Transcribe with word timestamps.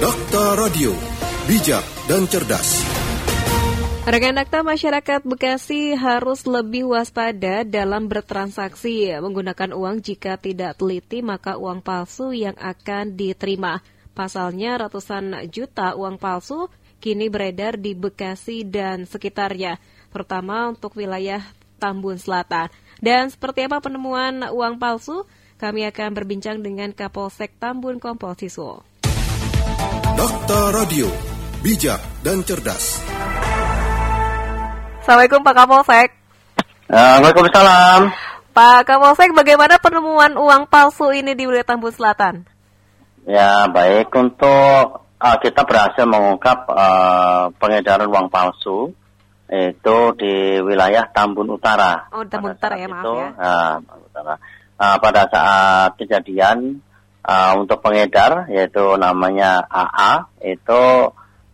Dokter 0.00 0.56
Radio, 0.56 0.96
bijak 1.44 1.84
dan 2.08 2.24
cerdas. 2.24 2.80
Rekan 4.08 4.32
Dakta 4.32 4.64
masyarakat 4.64 5.20
Bekasi 5.28 5.92
harus 5.92 6.48
lebih 6.48 6.88
waspada 6.88 7.68
dalam 7.68 8.08
bertransaksi 8.08 9.12
menggunakan 9.20 9.76
uang 9.76 10.00
jika 10.00 10.40
tidak 10.40 10.80
teliti 10.80 11.20
maka 11.20 11.60
uang 11.60 11.84
palsu 11.84 12.32
yang 12.32 12.56
akan 12.56 13.12
diterima. 13.12 13.84
Pasalnya 14.16 14.80
ratusan 14.80 15.36
juta 15.52 15.92
uang 15.92 16.16
palsu 16.16 16.72
kini 16.96 17.28
beredar 17.28 17.76
di 17.76 17.92
Bekasi 17.92 18.64
dan 18.64 19.04
sekitarnya, 19.04 19.76
terutama 20.16 20.72
untuk 20.72 20.96
wilayah 20.96 21.44
Tambun 21.76 22.16
Selatan. 22.16 22.72
Dan 23.04 23.28
seperti 23.28 23.68
apa 23.68 23.84
penemuan 23.84 24.48
uang 24.48 24.80
palsu? 24.80 25.28
Kami 25.60 25.84
akan 25.92 26.16
berbincang 26.16 26.64
dengan 26.64 26.88
Kapolsek 26.96 27.60
Tambun 27.60 28.00
Komposiswo. 28.00 28.89
Dokter 30.20 30.76
Radio, 30.76 31.08
bijak 31.64 31.96
dan 32.20 32.44
cerdas. 32.44 33.00
Assalamualaikum 35.00 35.40
Pak 35.40 35.54
Kapolsek. 35.56 36.12
Uh, 36.92 37.24
Waalaikumsalam. 37.24 38.12
Pak 38.52 38.84
Kapolsek, 38.84 39.32
bagaimana 39.32 39.80
penemuan 39.80 40.36
uang 40.36 40.68
palsu 40.68 41.08
ini 41.16 41.32
di 41.32 41.48
wilayah 41.48 41.64
Tambun 41.64 41.88
Selatan? 41.96 42.44
Ya, 43.24 43.64
baik. 43.72 44.12
Untuk 44.12 45.08
uh, 45.08 45.36
kita 45.40 45.64
berhasil 45.64 46.04
mengungkap 46.04 46.68
uh, 46.68 47.48
pengedaran 47.56 48.12
uang 48.12 48.28
palsu 48.28 48.92
itu 49.48 49.98
di 50.20 50.60
wilayah 50.60 51.08
Tambun 51.16 51.48
Utara. 51.48 52.12
Oh, 52.12 52.28
Tambun 52.28 52.52
Utara 52.52 52.76
ya, 52.76 52.92
maaf 52.92 53.08
itu, 53.08 53.14
ya. 53.16 53.28
Uh, 53.40 54.04
Utara. 54.04 54.34
Uh, 54.76 54.96
pada 55.00 55.24
saat 55.32 55.96
kejadian 55.96 56.84
uh, 57.24 57.52
untuk 57.60 57.80
pengedar 57.84 58.48
yaitu 58.48 58.96
namanya 58.96 59.64
AA 59.68 60.12
itu 60.56 60.82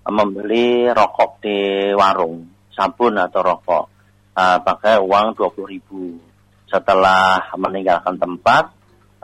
membeli 0.07 0.87
rokok 0.91 1.43
di 1.43 1.91
warung 1.95 2.47
sabun 2.71 3.19
atau 3.19 3.41
rokok. 3.43 3.85
Uh, 4.37 4.61
pakai 4.61 5.01
uang 5.01 5.33
20 5.33 5.73
ribu. 5.73 6.21
Setelah 6.69 7.41
meninggalkan 7.57 8.21
tempat 8.21 8.69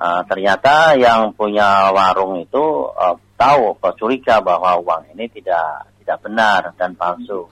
uh, 0.01 0.23
ternyata 0.25 0.97
yang 0.97 1.37
punya 1.37 1.93
warung 1.93 2.41
itu 2.41 2.89
uh, 2.89 3.13
tahu 3.37 3.77
curiga 3.99 4.41
bahwa 4.41 4.79
uang 4.81 5.13
ini 5.13 5.29
tidak 5.29 5.91
tidak 6.01 6.19
benar 6.23 6.61
dan 6.79 6.97
palsu. 6.97 7.47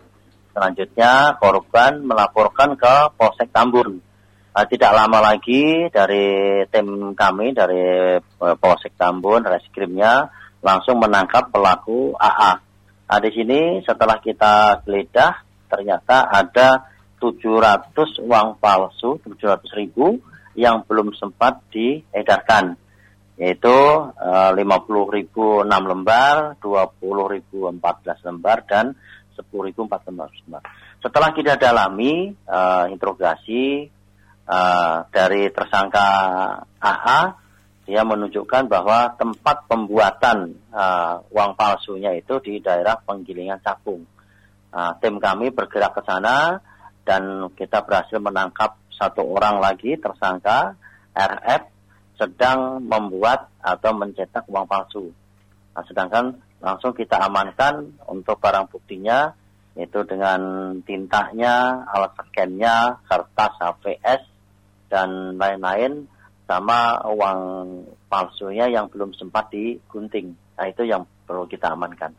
Selanjutnya 0.50 1.38
korban 1.38 2.02
melaporkan 2.02 2.75
ke 2.75 2.94
Polsek 3.14 3.54
Tambun 3.54 4.09
Uh, 4.50 4.66
tidak 4.66 4.90
lama 4.90 5.22
lagi 5.22 5.86
dari 5.94 6.66
tim 6.66 7.14
kami 7.14 7.54
dari 7.54 8.18
uh, 8.18 8.56
Polsek 8.58 8.98
Tambun, 8.98 9.46
reskrimnya 9.46 10.26
langsung 10.58 10.98
menangkap 10.98 11.54
pelaku 11.54 12.18
AA. 12.18 12.52
Nah, 13.10 13.18
di 13.22 13.30
sini 13.30 13.78
setelah 13.86 14.18
kita 14.18 14.82
geledah 14.82 15.46
ternyata 15.70 16.26
ada 16.26 16.90
700 17.22 17.94
uang 18.26 18.58
palsu, 18.58 19.22
700 19.22 19.70
ribu 19.78 20.18
yang 20.58 20.82
belum 20.82 21.14
sempat 21.14 21.62
diedarkan 21.70 22.74
yaitu 23.40 23.72
uh, 23.72 24.52
50 24.52 25.16
ribu 25.16 25.64
6 25.64 25.70
lembar, 25.70 26.60
20 26.60 27.34
ribu 27.38 27.72
14 27.72 28.26
lembar, 28.28 28.68
dan 28.68 28.92
10 29.32 29.46
ribu 29.64 29.88
14 29.88 30.44
lembar. 30.44 30.62
Setelah 31.00 31.32
kita 31.32 31.56
dalami 31.56 32.28
uh, 32.44 32.84
interogasi 32.92 33.88
Uh, 34.50 35.06
dari 35.14 35.46
tersangka 35.54 36.06
AA, 36.82 37.20
dia 37.86 38.02
menunjukkan 38.02 38.66
bahwa 38.66 39.14
tempat 39.14 39.70
pembuatan 39.70 40.58
uh, 40.74 41.22
uang 41.30 41.54
palsunya 41.54 42.18
itu 42.18 42.42
di 42.42 42.58
daerah 42.58 42.98
penggilingan 42.98 43.62
Cakung. 43.62 44.02
Uh, 44.74 44.90
tim 44.98 45.22
kami 45.22 45.54
bergerak 45.54 45.94
ke 45.94 46.02
sana 46.02 46.58
dan 47.06 47.50
kita 47.54 47.86
berhasil 47.86 48.18
menangkap 48.18 48.75
satu 48.91 49.22
orang 49.22 49.62
lagi 49.62 49.94
tersangka 49.98 50.75
RF 51.14 51.62
sedang 52.19 52.82
membuat 52.82 53.50
atau 53.58 53.91
mencetak 53.94 54.46
uang 54.46 54.66
palsu. 54.66 55.10
Nah, 55.75 55.82
sedangkan 55.86 56.38
langsung 56.62 56.94
kita 56.94 57.16
amankan 57.22 57.96
untuk 58.06 58.36
barang 58.38 58.69
buktinya 58.69 59.32
itu 59.75 60.04
dengan 60.06 60.41
tintanya, 60.86 61.86
alat 61.88 62.12
scannya, 62.28 63.00
kertas 63.08 63.54
HVS, 63.56 64.29
dan 64.90 65.38
lain-lain 65.38 66.10
sama 66.50 66.98
uang 67.06 67.40
palsunya 68.10 68.66
yang 68.66 68.90
belum 68.90 69.14
sempat 69.14 69.54
digunting. 69.54 70.34
Nah 70.58 70.66
itu 70.66 70.82
yang 70.82 71.06
perlu 71.22 71.46
kita 71.46 71.70
amankan. 71.70 72.10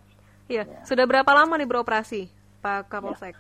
Iya, 0.47 0.63
ya. 0.63 0.81
sudah 0.87 1.03
berapa 1.03 1.27
lama 1.35 1.59
nih 1.59 1.67
beroperasi, 1.67 2.31
Pak 2.63 2.87
Kapolsek? 2.87 3.35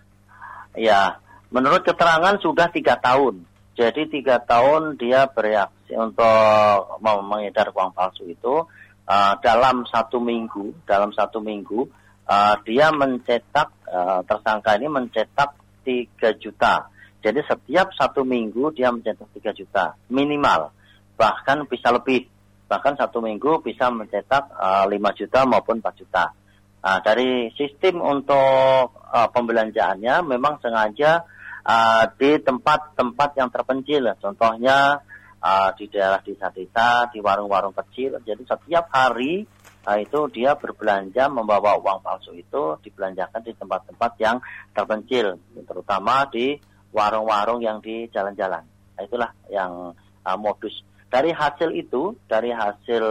Ya, 0.75 0.83
ya. 0.83 1.01
menurut 1.47 1.87
keterangan 1.87 2.35
sudah 2.43 2.67
tiga 2.75 2.99
tahun. 2.99 3.47
Jadi 3.71 4.11
tiga 4.11 4.43
tahun 4.43 4.99
dia 4.99 5.31
bereaksi 5.31 5.95
untuk 5.95 6.99
mengedar 6.99 7.71
uang 7.71 7.95
palsu 7.95 8.27
itu 8.27 8.67
uh, 9.07 9.33
dalam 9.39 9.87
satu 9.87 10.19
minggu, 10.19 10.83
dalam 10.83 11.15
satu 11.15 11.39
minggu 11.39 11.87
uh, 12.27 12.55
dia 12.67 12.91
mencetak 12.91 13.71
uh, 13.87 14.21
tersangka 14.27 14.75
ini 14.75 14.91
mencetak 14.91 15.55
tiga 15.87 16.35
juta 16.35 16.90
jadi 17.21 17.45
setiap 17.45 17.93
satu 17.93 18.25
minggu 18.25 18.73
dia 18.73 18.89
mencetak 18.89 19.29
3 19.37 19.53
juta 19.53 19.93
minimal, 20.09 20.73
bahkan 21.13 21.69
bisa 21.69 21.93
lebih. 21.93 22.25
Bahkan 22.65 22.97
satu 22.97 23.21
minggu 23.21 23.61
bisa 23.61 23.93
mencetak 23.93 24.49
uh, 24.57 24.89
eh, 24.89 24.97
5 24.97 25.19
juta 25.21 25.39
maupun 25.45 25.85
4 25.85 26.01
juta. 26.01 26.33
Nah, 26.81 26.97
dari 27.05 27.53
sistem 27.53 28.01
untuk 28.01 28.89
uh, 29.05 29.29
pembelanjaannya 29.29 30.25
memang 30.25 30.57
sengaja 30.65 31.21
uh, 31.61 32.09
di 32.17 32.41
tempat-tempat 32.41 33.29
yang 33.37 33.53
terpencil. 33.53 34.17
Contohnya 34.17 34.97
uh, 35.37 35.69
di 35.77 35.85
daerah 35.93 36.25
desa-desa, 36.25 37.13
di 37.13 37.21
warung-warung 37.21 37.77
kecil. 37.77 38.17
Jadi 38.25 38.49
setiap 38.49 38.89
hari 38.89 39.45
uh, 39.85 39.97
itu 40.01 40.25
dia 40.33 40.57
berbelanja 40.57 41.29
membawa 41.29 41.77
uang 41.77 42.01
palsu 42.01 42.33
itu 42.33 42.81
dibelanjakan 42.81 43.45
di 43.45 43.53
tempat-tempat 43.53 44.11
yang 44.17 44.41
terpencil, 44.73 45.37
terutama 45.69 46.25
di 46.33 46.70
warung-warung 46.91 47.63
yang 47.63 47.79
di 47.79 48.07
jalan-jalan. 48.11 48.63
Nah, 48.67 49.01
itulah 49.03 49.31
yang 49.47 49.95
uh, 50.27 50.37
modus. 50.37 50.83
Dari 51.11 51.31
hasil 51.35 51.75
itu, 51.75 52.15
dari 52.27 52.51
hasil 52.55 53.03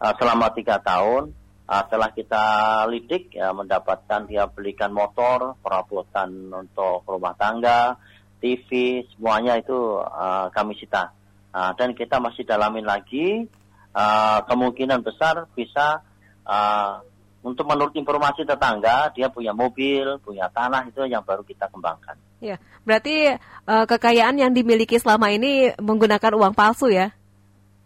uh, 0.00 0.14
selama 0.16 0.52
tiga 0.56 0.80
tahun, 0.80 1.32
uh, 1.68 1.82
setelah 1.88 2.10
kita 2.12 2.44
lidik, 2.88 3.36
ya, 3.36 3.52
mendapatkan 3.52 4.24
dia 4.28 4.48
belikan 4.48 4.92
motor, 4.92 5.56
perabotan 5.60 6.52
untuk 6.52 7.04
rumah 7.04 7.36
tangga, 7.36 7.96
TV, 8.40 9.02
semuanya 9.16 9.56
itu 9.58 10.00
uh, 10.00 10.48
kami 10.52 10.76
sita. 10.76 11.12
Uh, 11.56 11.72
dan 11.80 11.96
kita 11.96 12.20
masih 12.20 12.44
dalamin 12.44 12.84
lagi, 12.84 13.48
uh, 13.96 14.44
kemungkinan 14.44 15.00
besar 15.00 15.48
bisa 15.56 16.04
uh, 16.44 17.00
untuk 17.46 17.64
menurut 17.70 17.94
informasi 17.94 18.42
tetangga, 18.42 19.14
dia 19.14 19.30
punya 19.30 19.54
mobil, 19.54 20.18
punya 20.18 20.50
tanah 20.50 20.90
itu 20.90 21.06
yang 21.06 21.22
baru 21.22 21.46
kita 21.46 21.70
kembangkan. 21.70 22.18
Ya, 22.42 22.58
berarti 22.86 23.34
uh, 23.66 23.84
kekayaan 23.84 24.38
yang 24.38 24.54
dimiliki 24.54 24.96
selama 24.96 25.34
ini 25.34 25.74
menggunakan 25.76 26.32
uang 26.38 26.54
palsu 26.54 26.88
ya? 26.88 27.10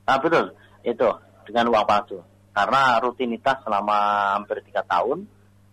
Ah, 0.05 0.21
betul, 0.21 0.53
itu 0.85 1.09
dengan 1.49 1.73
uang 1.73 1.87
palsu. 1.89 2.21
Karena 2.53 3.01
rutinitas 3.01 3.65
selama 3.65 3.97
hampir 4.37 4.61
tiga 4.69 4.85
tahun 4.85 5.25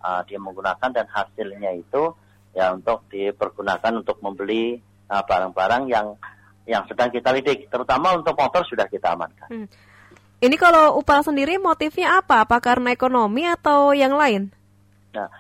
uh, 0.01 0.21
dia 0.23 0.39
menggunakan 0.39 0.89
dan 0.95 1.05
hasilnya 1.11 1.75
itu 1.75 2.15
ya 2.55 2.71
untuk 2.73 3.05
dipergunakan 3.11 4.01
untuk 4.01 4.17
membeli 4.23 4.79
ah, 5.11 5.21
barang-barang 5.21 5.83
uh, 5.85 5.91
yang 5.91 6.07
yang 6.67 6.83
sedang 6.88 7.07
kita 7.11 7.31
lidik, 7.31 7.71
terutama 7.71 8.15
untuk 8.15 8.35
motor 8.35 8.63
sudah 8.67 8.91
kita 8.91 9.15
amankan. 9.15 9.47
Hmm. 9.47 9.67
Ini 10.38 10.53
kalau 10.59 10.99
upah 11.01 11.25
sendiri 11.25 11.57
motifnya 11.57 12.21
apa? 12.21 12.45
Apa 12.45 12.61
karena 12.61 12.94
ekonomi 12.94 13.47
atau 13.47 13.95
yang 13.95 14.13
lain? 14.13 14.53
Nah, 15.15 15.31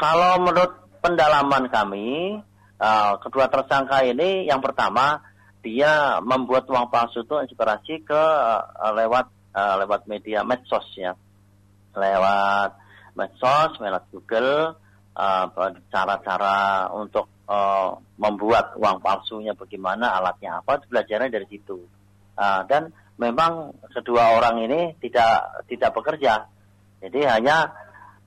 kalau 0.00 0.40
menurut 0.40 0.72
pendalaman 1.04 1.68
kami, 1.68 2.40
uh, 2.82 3.14
kedua 3.22 3.46
tersangka 3.46 4.02
ini 4.02 4.50
yang 4.50 4.58
pertama 4.58 5.22
dia 5.62 6.18
membuat 6.18 6.66
uang 6.66 6.90
palsu 6.90 7.22
itu 7.22 7.38
inspirasi 7.38 8.02
ke 8.02 8.24
uh, 8.82 8.92
lewat 8.98 9.30
uh, 9.54 9.74
lewat 9.86 10.10
media 10.10 10.42
medsos 10.42 10.84
ya. 10.98 11.14
Lewat 11.94 12.74
medsos 13.14 13.78
lewat 13.78 14.10
Google 14.10 14.74
cara-cara 15.92 16.88
uh, 16.88 16.98
untuk 16.98 17.28
uh, 17.46 18.00
membuat 18.16 18.74
uang 18.80 19.04
palsunya 19.04 19.52
bagaimana 19.52 20.18
alatnya 20.18 20.58
apa 20.64 20.82
belajarnya 20.88 21.30
dari 21.30 21.46
situ. 21.46 21.78
Uh, 22.32 22.64
dan 22.66 22.90
memang 23.20 23.76
kedua 23.92 24.40
orang 24.40 24.66
ini 24.66 24.96
tidak 24.98 25.62
tidak 25.70 25.94
bekerja. 25.94 26.48
Jadi 27.02 27.20
hanya 27.28 27.70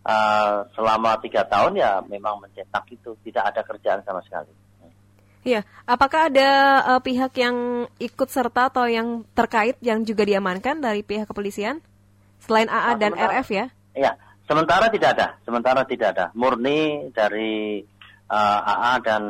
uh, 0.06 0.70
selama 0.78 1.18
tiga 1.20 1.44
tahun 1.50 1.76
ya 1.76 2.00
memang 2.06 2.40
mencetak 2.46 2.86
itu 2.94 3.18
tidak 3.26 3.52
ada 3.52 3.62
kerjaan 3.66 4.02
sama 4.06 4.22
sekali. 4.24 4.54
Iya, 5.46 5.62
apakah 5.86 6.34
ada 6.34 6.50
uh, 6.90 7.02
pihak 7.06 7.38
yang 7.38 7.86
ikut 8.02 8.30
serta 8.34 8.74
atau 8.74 8.90
yang 8.90 9.22
terkait 9.38 9.78
yang 9.78 10.02
juga 10.02 10.26
diamankan 10.26 10.82
dari 10.82 11.06
pihak 11.06 11.30
kepolisian 11.30 11.86
selain 12.42 12.66
AA 12.66 12.82
nah, 12.82 12.98
dan 12.98 13.14
RF 13.14 13.48
ya? 13.54 13.66
Iya, 13.94 14.18
Sementara 14.46 14.94
tidak 14.94 15.18
ada, 15.18 15.28
sementara 15.42 15.82
tidak 15.90 16.14
ada. 16.14 16.26
Murni 16.38 17.10
dari 17.10 17.82
uh, 18.30 18.38
eh, 18.38 18.62
AA 18.62 18.94
dan 19.02 19.24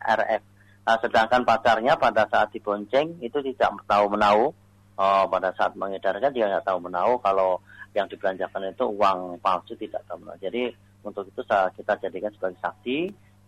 RF. 0.00 0.42
Nah, 0.86 0.96
sedangkan 1.04 1.44
pacarnya 1.44 2.00
pada 2.00 2.24
saat 2.24 2.56
dibonceng 2.56 3.20
itu 3.20 3.44
tidak 3.44 3.84
tahu 3.84 4.08
menahu. 4.08 4.56
Uh, 4.96 5.28
pada 5.28 5.52
saat 5.52 5.76
mengedarkan 5.76 6.32
dia 6.32 6.48
nggak 6.48 6.64
tahu 6.64 6.80
menahu 6.80 7.20
kalau 7.20 7.60
yang 7.96 8.06
dibelanjakan 8.12 8.76
itu 8.76 8.84
uang 8.84 9.40
palsu 9.40 9.72
tidak 9.80 10.04
menahu. 10.12 10.36
Jadi 10.36 10.68
untuk 11.00 11.24
itu 11.32 11.40
kita 11.40 11.92
jadikan 11.96 12.30
sebagai 12.36 12.60
saksi 12.60 12.98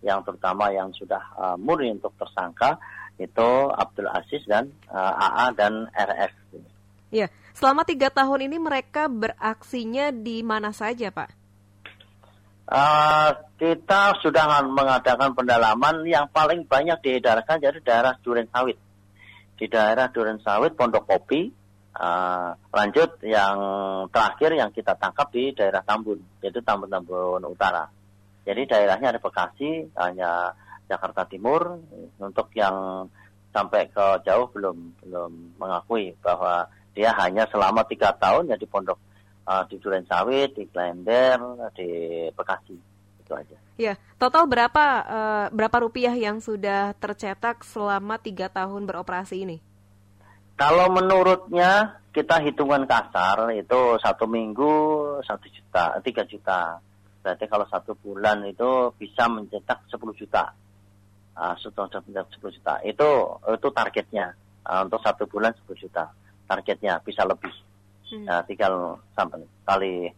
yang 0.01 0.25
terutama 0.25 0.73
yang 0.73 0.89
sudah 0.97 1.21
uh, 1.37 1.57
murni 1.61 1.93
untuk 1.93 2.17
tersangka 2.17 2.81
itu 3.19 3.51
Abdul 3.75 4.09
Aziz 4.09 4.47
dan 4.49 4.73
uh, 4.89 5.13
AA 5.21 5.47
dan 5.59 5.73
RF. 5.91 6.33
Ya, 7.09 7.33
selama 7.57 7.83
tiga 7.89 8.13
tahun 8.13 8.47
ini 8.47 8.57
mereka 8.61 9.09
beraksinya 9.09 10.13
di 10.13 10.45
mana 10.45 10.71
saja, 10.71 11.09
Pak? 11.09 11.31
Uh, 12.69 13.33
kita 13.57 14.21
sudah 14.21 14.61
mengadakan 14.69 15.33
pendalaman 15.33 16.05
yang 16.05 16.29
paling 16.29 16.69
banyak 16.69 17.01
diedarkan 17.01 17.65
jadi 17.65 17.81
daerah 17.81 18.13
Duren 18.21 18.45
Sawit. 18.53 18.77
Di 19.57 19.67
daerah 19.67 20.13
Duren 20.13 20.39
Sawit, 20.45 20.77
Pondok 20.77 21.09
Kopi, 21.09 21.49
uh, 21.99 22.55
lanjut 22.71 23.19
yang 23.27 23.59
terakhir 24.09 24.55
yang 24.55 24.71
kita 24.71 24.95
tangkap 24.95 25.29
di 25.35 25.53
daerah 25.53 25.83
Tambun, 25.83 26.23
yaitu 26.41 26.63
Tambun-Tambun 26.63 27.43
Utara. 27.45 27.91
Jadi 28.47 28.65
daerahnya 28.65 29.13
ada 29.13 29.21
Bekasi, 29.21 29.93
hanya 29.99 30.57
Jakarta 30.89 31.29
Timur. 31.29 31.83
Untuk 32.23 32.49
yang 32.57 33.07
sampai 33.53 33.93
ke 33.93 34.07
jauh 34.25 34.49
belum 34.55 35.05
belum 35.05 35.33
mengakui 35.61 36.17
bahwa 36.25 36.71
dia 36.97 37.13
hanya 37.21 37.45
selama 37.51 37.85
tiga 37.85 38.15
tahun 38.17 38.49
ya 38.51 38.57
di 38.57 38.65
pondok 38.65 38.99
uh, 39.45 39.65
di 39.69 39.77
Duren 39.77 40.07
Sawit, 40.09 40.57
di 40.57 40.65
Klender, 40.71 41.39
di 41.77 41.89
Bekasi 42.33 42.77
itu 43.21 43.33
aja. 43.37 43.57
Ya, 43.79 43.95
total 44.19 44.49
berapa 44.49 44.85
uh, 45.07 45.47
berapa 45.53 45.77
rupiah 45.85 46.17
yang 46.17 46.41
sudah 46.41 46.97
tercetak 46.99 47.63
selama 47.63 48.19
tiga 48.19 48.51
tahun 48.51 48.89
beroperasi 48.89 49.45
ini? 49.45 49.68
Kalau 50.59 50.91
menurutnya 50.91 52.03
kita 52.11 52.43
hitungan 52.43 52.83
kasar 52.83 53.55
itu 53.55 53.95
satu 54.03 54.27
minggu 54.27 54.75
satu 55.23 55.47
juta, 55.47 55.95
tiga 56.03 56.27
juta. 56.27 56.83
Berarti 57.23 57.45
kalau 57.47 57.67
satu 57.71 57.95
bulan 57.95 58.43
itu 58.43 58.91
bisa 58.99 59.31
mencetak 59.31 59.87
10 59.87 60.03
juta. 60.19 60.51
Uh, 61.39 61.55
sudah 61.63 61.87
10 61.87 62.27
juta. 62.35 62.83
Itu 62.83 63.39
itu 63.47 63.69
targetnya 63.71 64.35
uh, 64.67 64.83
untuk 64.83 64.99
satu 64.99 65.31
bulan 65.31 65.55
10 65.63 65.79
juta 65.79 66.11
targetnya 66.51 66.99
bisa 67.07 67.23
lebih. 67.23 67.55
Hmm. 68.09 68.25
Nah, 68.27 68.41
tinggal 68.43 68.99
sampai 69.15 69.45
kali 69.63 70.11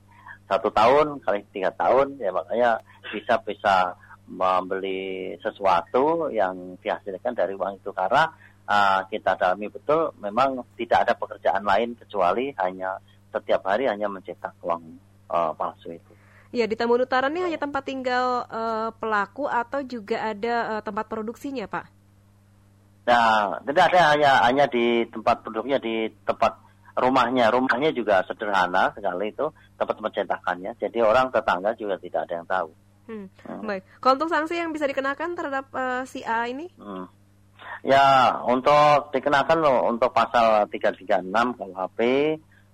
satu 0.46 0.70
tahun 0.70 1.22
kali 1.22 1.46
tiga 1.54 1.70
tahun 1.74 2.18
ya 2.18 2.34
makanya 2.34 2.82
bisa 3.10 3.38
bisa 3.42 3.94
membeli 4.30 5.34
sesuatu 5.42 6.30
yang 6.30 6.78
dihasilkan 6.78 7.34
dari 7.34 7.54
uang 7.54 7.82
itu 7.82 7.90
karena 7.90 8.30
uh, 8.70 9.00
kita 9.10 9.34
dalami 9.34 9.66
betul 9.66 10.14
memang 10.22 10.62
tidak 10.78 11.10
ada 11.10 11.12
pekerjaan 11.18 11.66
lain 11.66 11.98
kecuali 11.98 12.54
hanya 12.62 13.02
setiap 13.34 13.66
hari 13.66 13.90
hanya 13.90 14.06
mencetak 14.06 14.54
uang 14.62 14.82
uh, 15.26 15.50
palsu 15.58 15.98
itu. 15.98 16.12
Ya 16.50 16.66
di 16.66 16.74
Tambun 16.74 17.06
Utara 17.06 17.30
ini 17.30 17.46
hanya 17.46 17.58
tempat 17.62 17.86
tinggal 17.86 18.46
uh, 18.50 18.90
pelaku 18.98 19.46
atau 19.46 19.86
juga 19.86 20.34
ada 20.34 20.78
uh, 20.78 20.82
tempat 20.82 21.06
produksinya, 21.06 21.70
Pak? 21.70 21.86
Nah, 23.06 23.62
tidak 23.62 23.84
ada 23.94 24.00
hanya 24.14 24.32
hanya 24.46 24.64
di 24.66 25.06
tempat 25.06 25.46
produknya 25.46 25.78
di 25.78 26.10
tempat 26.26 26.58
rumahnya. 26.98 27.54
Rumahnya 27.54 27.94
juga 27.94 28.26
sederhana 28.26 28.90
sekali 28.90 29.30
itu 29.30 29.46
tempat 29.78 29.96
mencetakannya. 30.02 30.74
Jadi 30.74 30.98
orang 30.98 31.30
tetangga 31.30 31.70
juga 31.78 32.02
tidak 32.02 32.26
ada 32.26 32.34
yang 32.42 32.48
tahu. 32.50 32.70
Hmm. 33.06 33.26
Hmm. 33.46 33.62
Baik. 33.66 33.82
Kalau 34.02 34.14
untuk 34.18 34.30
sanksi 34.34 34.58
yang 34.58 34.74
bisa 34.74 34.90
dikenakan 34.90 35.38
terhadap 35.38 35.66
uh, 35.70 36.02
si 36.02 36.26
A 36.26 36.50
ini? 36.50 36.66
Hmm. 36.78 37.06
Ya, 37.80 38.36
untuk 38.44 39.08
dikenakan 39.16 39.58
loh, 39.64 39.88
untuk 39.88 40.12
pasal 40.12 40.68
336 40.68 41.24
KUHP 41.56 41.98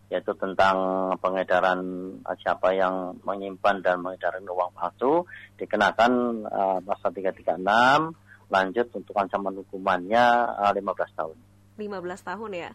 yaitu 0.07 0.33
tentang 0.39 0.77
pengedaran 1.19 1.83
uh, 2.23 2.37
siapa 2.39 2.71
yang 2.79 3.19
menyimpan 3.27 3.83
dan 3.83 3.99
mengedaran 3.99 4.47
uang 4.47 4.71
palsu 4.71 5.27
dikenakan 5.59 6.47
uh, 6.47 6.79
pasal 6.87 7.11
336 7.11 8.15
lanjut 8.47 8.87
untuk 8.95 9.15
ancaman 9.19 9.59
hukumannya 9.59 10.25
uh, 10.63 10.71
eh, 10.71 10.79
15 10.79 11.19
tahun. 11.19 11.37
15 11.75 12.29
tahun 12.31 12.51
ya. 12.55 12.71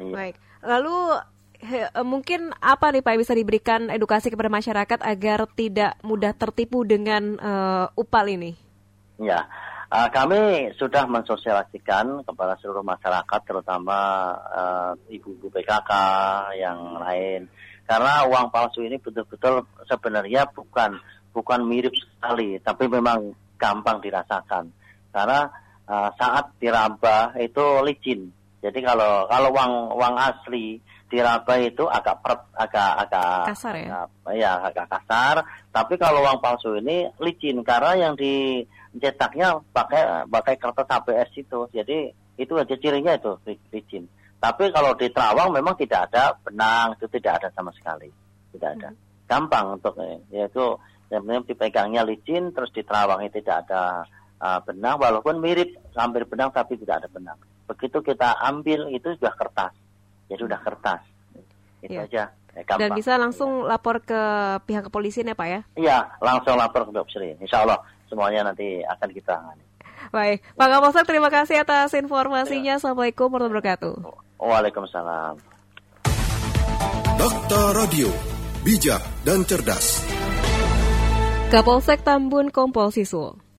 Iya. 0.00 0.14
Baik. 0.16 0.36
Lalu 0.64 0.96
he, 1.60 1.78
eh, 1.84 2.06
mungkin 2.06 2.56
apa 2.64 2.88
nih 2.88 3.04
Pak 3.04 3.20
bisa 3.20 3.36
diberikan 3.36 3.92
edukasi 3.92 4.32
kepada 4.32 4.48
masyarakat 4.48 5.04
agar 5.04 5.44
tidak 5.52 6.00
mudah 6.00 6.32
tertipu 6.32 6.88
dengan 6.88 7.36
uh, 7.36 7.86
upal 7.92 8.24
ini? 8.32 8.56
Ya. 9.20 9.44
Uh, 9.90 10.06
kami 10.14 10.70
sudah 10.78 11.02
mensosialisasikan 11.10 12.22
kepada 12.22 12.54
seluruh 12.62 12.86
masyarakat, 12.86 13.40
terutama 13.42 13.98
ibu-ibu 15.10 15.50
uh, 15.50 15.52
PKK 15.58 15.90
yang 16.62 17.02
lain, 17.02 17.50
karena 17.90 18.22
uang 18.30 18.54
palsu 18.54 18.86
ini 18.86 19.02
betul-betul 19.02 19.66
sebenarnya 19.90 20.46
bukan 20.54 20.94
bukan 21.34 21.66
mirip 21.66 21.90
sekali, 21.98 22.62
tapi 22.62 22.86
memang 22.86 23.34
gampang 23.58 23.98
dirasakan 23.98 24.70
karena 25.10 25.50
uh, 25.90 26.14
saat 26.14 26.54
diraba 26.62 27.34
itu 27.42 27.82
licin. 27.82 28.30
Jadi 28.62 28.78
kalau 28.86 29.26
kalau 29.26 29.50
uang 29.50 29.72
uang 29.98 30.14
asli 30.22 30.78
diraba 31.10 31.58
itu 31.58 31.82
agak 31.90 32.22
per, 32.22 32.38
agak 32.54 32.92
agak 33.10 33.50
kasar 33.50 33.74
ya. 33.74 33.88
Agak, 34.06 34.34
ya 34.38 34.52
agak 34.70 34.86
kasar. 34.86 35.36
Tapi 35.74 35.94
kalau 35.98 36.22
uang 36.22 36.38
palsu 36.38 36.78
ini 36.78 37.10
licin 37.18 37.58
karena 37.66 38.06
yang 38.06 38.14
dicetaknya 38.90 39.62
pakai 39.70 40.26
pakai 40.26 40.54
kertas 40.58 40.88
ABS 40.90 41.30
itu. 41.38 41.66
Jadi 41.70 42.10
itu 42.40 42.52
aja 42.56 42.74
cirinya 42.74 43.14
itu 43.14 43.32
licin. 43.70 44.04
Tapi 44.40 44.72
kalau 44.72 44.96
di 44.96 45.12
Terawang 45.12 45.52
memang 45.52 45.76
tidak 45.76 46.08
ada 46.10 46.32
benang 46.40 46.96
itu 46.96 47.06
tidak 47.12 47.44
ada 47.44 47.48
sama 47.52 47.70
sekali. 47.76 48.08
Tidak 48.56 48.70
ada. 48.80 48.88
Hmm. 48.90 48.98
Gampang 49.28 49.66
untuk 49.78 49.94
yaitu 50.32 50.80
yang 51.10 51.42
dipegangnya 51.44 52.02
licin 52.06 52.50
terus 52.54 52.72
di 52.72 52.82
Terawang 52.82 53.26
itu 53.26 53.38
tidak 53.42 53.68
ada 53.68 54.06
uh, 54.40 54.60
benang 54.64 54.96
walaupun 54.96 55.38
mirip 55.38 55.76
hampir 55.92 56.24
benang 56.24 56.50
tapi 56.50 56.80
tidak 56.80 57.04
ada 57.04 57.08
benang. 57.12 57.38
Begitu 57.68 58.02
kita 58.02 58.40
ambil 58.42 58.90
itu 58.90 59.14
sudah 59.14 59.34
kertas. 59.36 59.74
Ya 60.32 60.36
sudah 60.40 60.58
kertas. 60.58 61.02
Itu 61.84 61.94
ya. 62.00 62.06
aja. 62.08 62.24
Eh, 62.54 62.66
Dan 62.66 62.98
bisa 62.98 63.14
langsung 63.14 63.64
ya. 63.64 63.76
lapor 63.76 64.02
ke 64.02 64.20
pihak 64.66 64.90
kepolisian 64.90 65.30
ya 65.30 65.38
Pak 65.38 65.48
ya? 65.48 65.60
Iya, 65.78 65.98
langsung 66.18 66.58
lapor 66.58 66.86
ke 66.86 66.90
polisi. 66.90 67.38
Insya 67.38 67.62
Allah 67.62 67.78
semuanya 68.10 68.50
nanti 68.50 68.82
akan 68.82 69.08
kita 69.14 69.38
tangani. 69.38 69.64
Baik, 70.10 70.42
Pak 70.56 70.68
Kapolsek 70.72 71.06
terima 71.06 71.28
kasih 71.28 71.62
atas 71.62 71.92
informasinya. 71.94 72.74
Ya. 72.74 72.80
Assalamualaikum 72.80 73.28
warahmatullahi 73.30 73.76
wabarakatuh. 73.76 73.94
Waalaikumsalam. 74.40 75.34
Dokter 77.20 77.66
Radio, 77.76 78.08
bijak 78.64 79.02
dan 79.28 79.44
cerdas. 79.44 80.00
Kapolsek 81.52 82.00
Tambun 82.00 82.48
Kompol 82.48 82.88
Siswo. 82.94 83.36